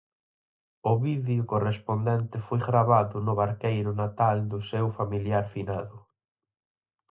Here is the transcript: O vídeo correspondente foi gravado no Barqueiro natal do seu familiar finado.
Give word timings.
O 0.91 0.93
vídeo 1.05 1.41
correspondente 1.53 2.37
foi 2.47 2.59
gravado 2.69 3.15
no 3.25 3.33
Barqueiro 3.39 3.91
natal 4.03 4.37
do 4.51 4.59
seu 4.71 4.85
familiar 4.99 5.45
finado. 5.53 5.97